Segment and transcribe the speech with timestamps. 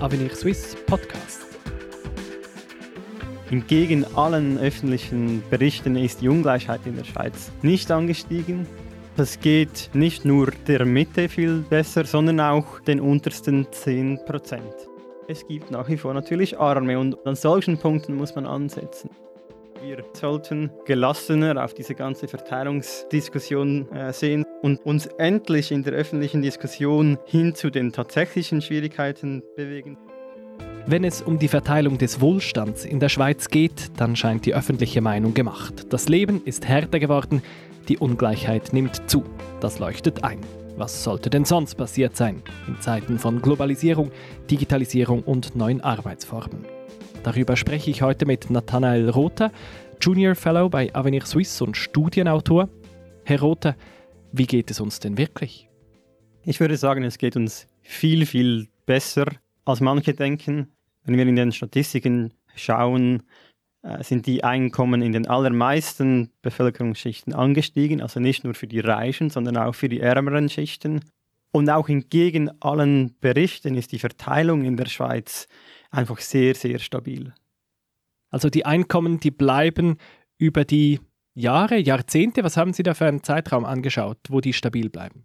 [0.00, 1.44] Avenir Swiss Podcast.
[3.50, 8.66] Entgegen allen öffentlichen Berichten ist die Ungleichheit in der Schweiz nicht angestiegen.
[9.18, 14.74] Das geht nicht nur der Mitte viel besser, sondern auch den untersten 10 Prozent.
[15.28, 19.10] Es gibt nach wie vor natürlich Arme und an solchen Punkten muss man ansetzen.
[19.82, 26.42] Wir sollten gelassener auf diese ganze Verteilungsdiskussion äh, sehen und uns endlich in der öffentlichen
[26.42, 29.96] Diskussion hin zu den tatsächlichen Schwierigkeiten bewegen.
[30.86, 35.00] Wenn es um die Verteilung des Wohlstands in der Schweiz geht, dann scheint die öffentliche
[35.00, 35.86] Meinung gemacht.
[35.88, 37.42] Das Leben ist härter geworden,
[37.88, 39.24] die Ungleichheit nimmt zu.
[39.60, 40.40] Das leuchtet ein.
[40.76, 44.10] Was sollte denn sonst passiert sein in Zeiten von Globalisierung,
[44.50, 46.79] Digitalisierung und neuen Arbeitsformen?
[47.22, 49.52] Darüber spreche ich heute mit Nathanael Rother,
[50.00, 52.70] Junior Fellow bei Avenir Suisse und Studienautor.
[53.24, 53.76] Herr Rother,
[54.32, 55.68] wie geht es uns denn wirklich?
[56.44, 59.26] Ich würde sagen, es geht uns viel, viel besser,
[59.66, 60.72] als manche denken.
[61.04, 63.22] Wenn wir in den Statistiken schauen,
[63.82, 69.28] äh, sind die Einkommen in den allermeisten Bevölkerungsschichten angestiegen, also nicht nur für die Reichen,
[69.28, 71.00] sondern auch für die ärmeren Schichten.
[71.52, 75.48] Und auch entgegen allen Berichten ist die Verteilung in der Schweiz
[75.90, 77.34] einfach sehr, sehr stabil.
[78.30, 79.98] Also die Einkommen, die bleiben
[80.38, 81.00] über die
[81.34, 85.24] Jahre, Jahrzehnte, was haben Sie da für einen Zeitraum angeschaut, wo die stabil bleiben?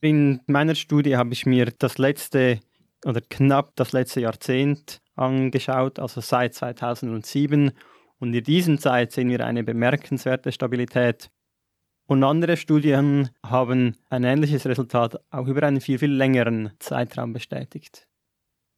[0.00, 2.60] In meiner Studie habe ich mir das letzte
[3.04, 7.72] oder knapp das letzte Jahrzehnt angeschaut, also seit 2007.
[8.18, 11.30] Und in dieser Zeit sehen wir eine bemerkenswerte Stabilität.
[12.06, 18.06] Und andere Studien haben ein ähnliches Resultat auch über einen viel, viel längeren Zeitraum bestätigt.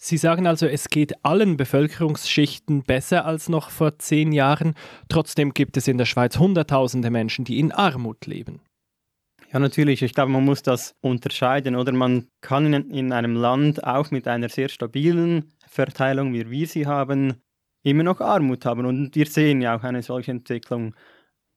[0.00, 4.74] Sie sagen also, es geht allen Bevölkerungsschichten besser als noch vor zehn Jahren.
[5.08, 8.60] Trotzdem gibt es in der Schweiz Hunderttausende Menschen, die in Armut leben.
[9.52, 10.02] Ja, natürlich.
[10.02, 11.74] Ich glaube, man muss das unterscheiden.
[11.74, 16.86] Oder man kann in einem Land auch mit einer sehr stabilen Verteilung, wie wir sie
[16.86, 17.42] haben,
[17.82, 18.86] immer noch Armut haben.
[18.86, 20.94] Und wir sehen ja auch eine solche Entwicklung.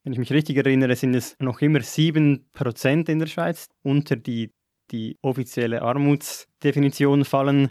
[0.04, 4.52] Wenn ich mich richtig erinnere, sind es noch immer 7% in der Schweiz unter die,
[4.90, 7.70] die offizielle Armutsdefinition fallen.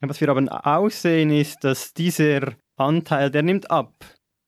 [0.00, 4.04] Was wir aber auch sehen, ist, dass dieser Anteil, der nimmt ab,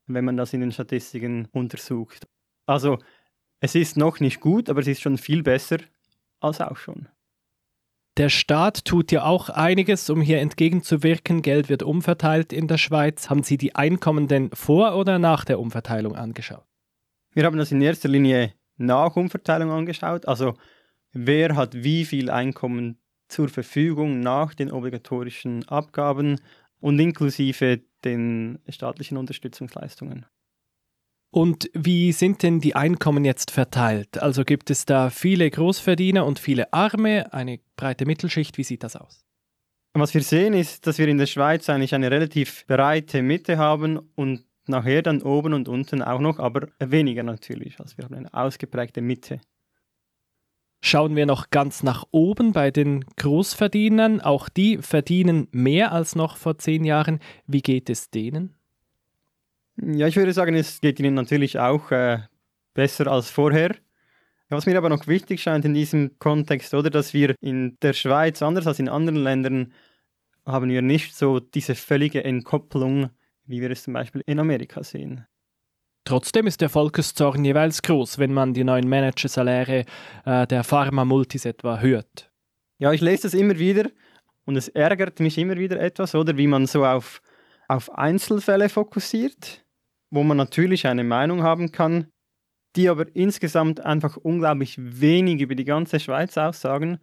[0.06, 2.28] wenn man das in den Statistiken untersucht.
[2.66, 2.99] Also
[3.61, 5.78] es ist noch nicht gut, aber es ist schon viel besser
[6.41, 7.09] als auch schon.
[8.16, 11.43] Der Staat tut ja auch einiges, um hier entgegenzuwirken.
[11.43, 13.31] Geld wird umverteilt in der Schweiz.
[13.31, 16.67] Haben Sie die Einkommen denn vor oder nach der Umverteilung angeschaut?
[17.32, 20.27] Wir haben das in erster Linie nach Umverteilung angeschaut.
[20.27, 20.55] Also
[21.12, 23.00] wer hat wie viel Einkommen
[23.30, 26.41] zur Verfügung nach den obligatorischen Abgaben
[26.80, 30.26] und inklusive den staatlichen Unterstützungsleistungen.
[31.32, 34.20] Und wie sind denn die Einkommen jetzt verteilt?
[34.20, 38.58] Also gibt es da viele Großverdiener und viele Arme, eine breite Mittelschicht?
[38.58, 39.24] Wie sieht das aus?
[39.92, 43.98] Was wir sehen ist, dass wir in der Schweiz eigentlich eine relativ breite Mitte haben
[44.16, 47.78] und nachher dann oben und unten auch noch, aber weniger natürlich.
[47.78, 49.40] Also wir haben eine ausgeprägte Mitte.
[50.82, 54.20] Schauen wir noch ganz nach oben bei den Großverdienern.
[54.20, 57.20] Auch die verdienen mehr als noch vor zehn Jahren.
[57.46, 58.54] Wie geht es denen?
[59.76, 62.20] Ja, ich würde sagen, es geht ihnen natürlich auch äh,
[62.74, 63.76] besser als vorher.
[64.48, 68.42] Was mir aber noch wichtig scheint in diesem Kontext, oder, dass wir in der Schweiz,
[68.42, 69.72] anders als in anderen Ländern,
[70.44, 73.10] haben wir nicht so diese völlige Entkopplung,
[73.46, 75.26] wie wir es zum Beispiel in Amerika sehen.
[76.05, 79.84] Trotzdem ist der Volkszorn jeweils groß, wenn man die neuen Managersaläre
[80.25, 82.31] äh, der Pharma-Multis etwa hört.
[82.78, 83.91] Ja, ich lese das immer wieder
[84.47, 87.21] und es ärgert mich immer wieder etwas, oder wie man so auf,
[87.69, 89.65] auf Einzelfälle fokussiert
[90.11, 92.06] wo man natürlich eine Meinung haben kann,
[92.77, 96.99] die aber insgesamt einfach unglaublich wenig über die ganze Schweiz aussagen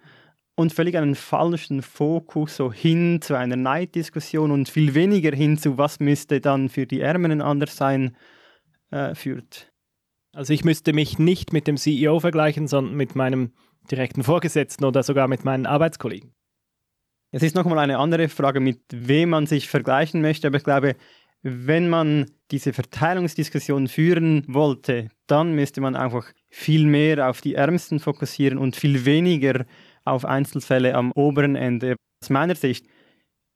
[0.55, 5.77] und völlig einen falschen Fokus so hin zu einer Neiddiskussion und viel weniger hin zu,
[5.77, 8.15] was müsste dann für die Ärmeren anders sein,
[8.91, 9.71] äh, führt.
[10.33, 13.53] Also ich müsste mich nicht mit dem CEO vergleichen, sondern mit meinem
[13.89, 16.33] direkten Vorgesetzten oder sogar mit meinen Arbeitskollegen.
[17.31, 20.95] Es ist nochmal eine andere Frage, mit wem man sich vergleichen möchte, aber ich glaube,
[21.43, 27.99] wenn man diese Verteilungsdiskussion führen wollte, dann müsste man einfach viel mehr auf die Ärmsten
[27.99, 29.65] fokussieren und viel weniger
[30.03, 31.95] auf Einzelfälle am oberen Ende.
[32.23, 32.87] Aus meiner Sicht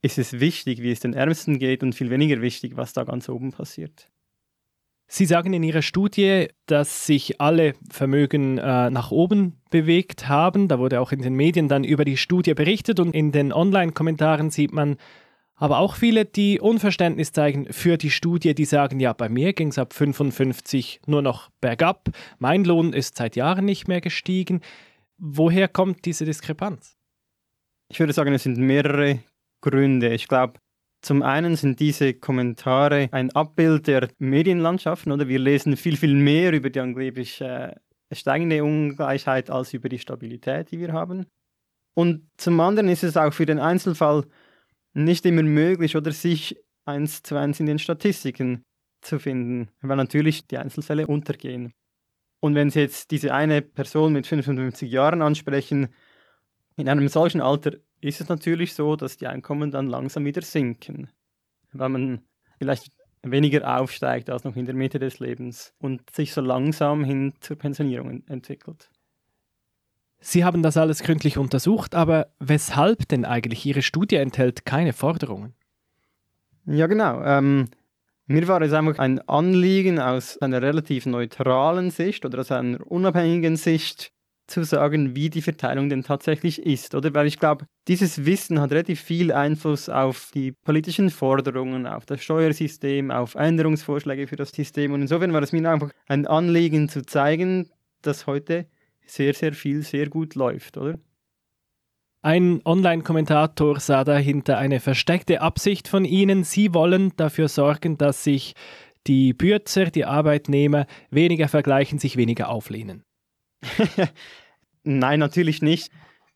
[0.03, 3.29] ist es wichtig, wie es den Ärmsten geht und viel weniger wichtig, was da ganz
[3.29, 4.09] oben passiert.
[5.13, 10.69] Sie sagen in Ihrer Studie, dass sich alle Vermögen äh, nach oben bewegt haben.
[10.69, 14.51] Da wurde auch in den Medien dann über die Studie berichtet und in den Online-Kommentaren
[14.51, 14.95] sieht man
[15.55, 19.67] aber auch viele, die Unverständnis zeigen für die Studie, die sagen, ja, bei mir ging
[19.67, 22.09] es ab 55 nur noch bergab,
[22.39, 24.61] mein Lohn ist seit Jahren nicht mehr gestiegen.
[25.17, 26.95] Woher kommt diese Diskrepanz?
[27.89, 29.19] Ich würde sagen, es sind mehrere
[29.59, 30.13] Gründe.
[30.13, 30.53] Ich glaube,
[31.01, 36.53] zum einen sind diese Kommentare ein Abbild der Medienlandschaften, oder wir lesen viel, viel mehr
[36.53, 37.75] über die angeblich äh,
[38.11, 41.25] steigende Ungleichheit als über die Stabilität, die wir haben.
[41.93, 44.25] Und zum anderen ist es auch für den Einzelfall
[44.93, 48.63] nicht immer möglich, oder sich eins zu eins in den Statistiken
[49.01, 51.73] zu finden, weil natürlich die Einzelfälle untergehen.
[52.39, 55.89] Und wenn Sie jetzt diese eine Person mit 55 Jahren ansprechen,
[56.75, 61.09] in einem solchen Alter ist es natürlich so, dass die Einkommen dann langsam wieder sinken,
[61.71, 62.21] weil man
[62.57, 62.91] vielleicht
[63.23, 67.57] weniger aufsteigt als noch in der Mitte des Lebens und sich so langsam hin zur
[67.57, 68.89] Pensionierung entwickelt.
[70.19, 73.65] Sie haben das alles gründlich untersucht, aber weshalb denn eigentlich?
[73.65, 75.53] Ihre Studie enthält keine Forderungen.
[76.65, 77.23] Ja, genau.
[77.23, 77.69] Ähm,
[78.27, 83.55] mir war es einfach ein Anliegen, aus einer relativ neutralen Sicht oder aus einer unabhängigen
[83.55, 84.11] Sicht
[84.51, 87.13] zu sagen, wie die Verteilung denn tatsächlich ist, oder?
[87.13, 92.21] Weil ich glaube, dieses Wissen hat relativ viel Einfluss auf die politischen Forderungen, auf das
[92.21, 94.93] Steuersystem, auf Änderungsvorschläge für das System.
[94.93, 97.69] Und insofern war es mir einfach ein Anliegen zu zeigen,
[98.01, 98.67] dass heute
[99.05, 100.99] sehr, sehr viel sehr gut läuft, oder?
[102.23, 106.43] Ein Online-Kommentator sah dahinter eine versteckte Absicht von Ihnen.
[106.43, 108.53] Sie wollen dafür sorgen, dass sich
[109.07, 113.03] die Bürzer, die Arbeitnehmer weniger vergleichen, sich weniger auflehnen.
[114.83, 115.91] Nein, natürlich nicht.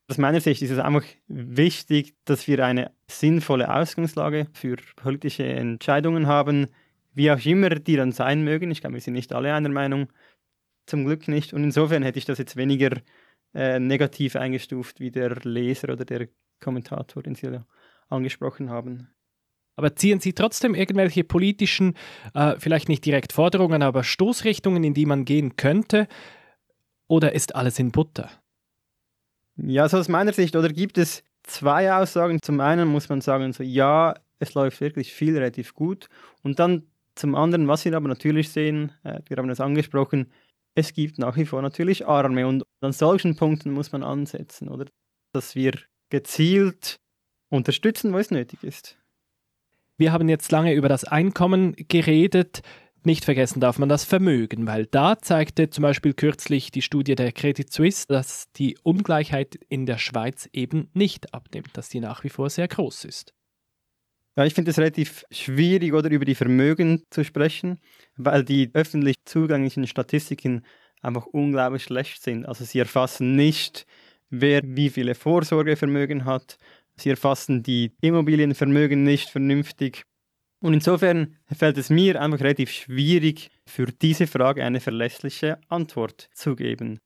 [0.08, 6.28] Aus meiner Sicht ist es einfach wichtig, dass wir eine sinnvolle Ausgangslage für politische Entscheidungen
[6.28, 6.68] haben,
[7.14, 8.70] wie auch immer die dann sein mögen.
[8.70, 10.10] Ich glaube, wir sind nicht alle einer Meinung.
[10.86, 11.54] Zum Glück nicht.
[11.54, 13.02] Und insofern hätte ich das jetzt weniger
[13.56, 16.28] äh, negativ eingestuft wie der Leser oder der
[16.60, 17.60] Kommentator, den Sie
[18.10, 19.08] angesprochen haben.
[19.76, 21.96] Aber ziehen Sie trotzdem irgendwelche politischen,
[22.34, 26.08] äh, vielleicht nicht direkt Forderungen, aber Stoßrichtungen, in die man gehen könnte?
[27.08, 28.30] Oder ist alles in Butter?
[29.58, 32.42] Ja, so aus meiner Sicht, oder gibt es zwei Aussagen.
[32.42, 36.08] Zum einen muss man sagen, so ja, es läuft wirklich viel relativ gut.
[36.44, 36.84] Und dann
[37.16, 40.32] zum anderen, was wir aber natürlich sehen, äh, wir haben es angesprochen,
[40.76, 44.86] es gibt nach wie vor natürlich Arme und an solchen Punkten muss man ansetzen, oder?
[45.32, 45.74] Dass wir
[46.10, 47.00] gezielt
[47.50, 48.98] unterstützen, wo es nötig ist.
[49.98, 52.62] Wir haben jetzt lange über das Einkommen geredet.
[53.06, 57.32] Nicht vergessen darf man das Vermögen, weil da zeigte zum Beispiel kürzlich die Studie der
[57.32, 62.30] Credit Suisse, dass die Ungleichheit in der Schweiz eben nicht abnimmt, dass sie nach wie
[62.30, 63.36] vor sehr groß ist.
[64.36, 67.80] Ja, ich finde es relativ schwierig, oder über die Vermögen zu sprechen,
[68.18, 70.66] weil die öffentlich zugänglichen Statistiken
[71.04, 72.48] einfach unglaublich schlecht sind.
[72.48, 73.86] Also sie erfassen nicht,
[74.32, 76.58] wer wie viele Vorsorgevermögen hat.
[76.96, 80.06] Sie erfassen die Immobilienvermögen nicht vernünftig.
[80.66, 86.56] Und insofern fällt es mir einfach relativ schwierig, für diese Frage eine verlässliche Antwort zu
[86.56, 86.98] geben.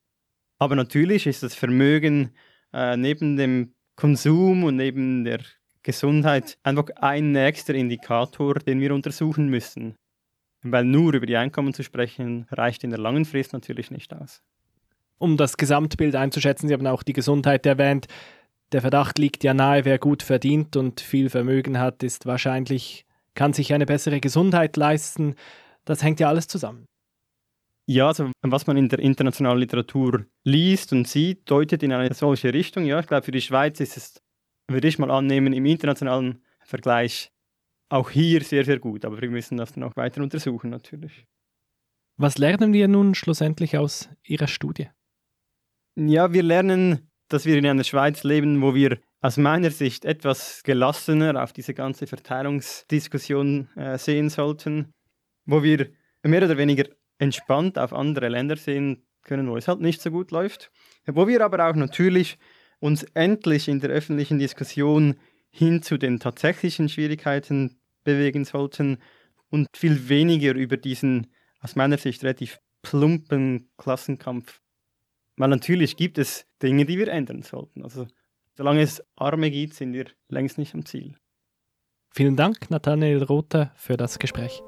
[0.59, 2.31] Aber natürlich ist das Vermögen
[2.71, 5.41] äh, neben dem Konsum und neben der
[5.83, 9.95] Gesundheit einfach ein nächster Indikator, den wir untersuchen müssen.
[10.61, 14.41] Weil nur über die Einkommen zu sprechen, reicht in der langen Frist natürlich nicht aus.
[15.17, 18.07] Um das Gesamtbild einzuschätzen, Sie haben auch die Gesundheit erwähnt.
[18.71, 23.05] Der Verdacht liegt ja nahe, wer gut verdient und viel Vermögen hat, ist wahrscheinlich,
[23.35, 25.35] kann sich eine bessere Gesundheit leisten.
[25.85, 26.85] Das hängt ja alles zusammen.
[27.85, 32.53] Ja, also was man in der internationalen Literatur liest und sieht, deutet in eine solche
[32.53, 32.85] Richtung.
[32.85, 34.21] Ja, ich glaube, für die Schweiz ist es
[34.69, 37.31] würde ich mal annehmen, im internationalen Vergleich
[37.89, 39.03] auch hier sehr, sehr gut.
[39.03, 41.25] Aber wir müssen das noch weiter untersuchen natürlich.
[42.17, 44.89] Was lernen wir nun schlussendlich aus Ihrer Studie?
[45.95, 50.63] Ja, wir lernen, dass wir in einer Schweiz leben, wo wir aus meiner Sicht etwas
[50.63, 54.93] gelassener auf diese ganze Verteilungsdiskussion äh, sehen sollten,
[55.45, 55.89] wo wir
[56.23, 56.85] mehr oder weniger
[57.17, 60.71] entspannt auf andere Länder sehen können, wo es halt nicht so gut läuft,
[61.05, 62.37] wo wir aber auch natürlich
[62.79, 65.15] uns endlich in der öffentlichen Diskussion
[65.51, 68.97] hin zu den tatsächlichen Schwierigkeiten bewegen sollten
[69.49, 71.27] und viel weniger über diesen
[71.61, 74.61] aus meiner Sicht relativ plumpen Klassenkampf.
[75.39, 77.81] Weil natürlich gibt es Dinge, die wir ändern sollten.
[77.81, 78.05] Also
[78.57, 81.15] solange es Arme gibt, sind wir längst nicht am Ziel.
[82.13, 84.61] Vielen Dank, Nathanael Rother, für das Gespräch.